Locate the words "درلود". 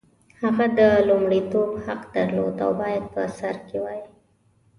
2.15-2.55